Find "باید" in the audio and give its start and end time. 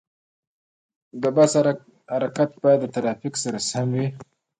2.63-2.79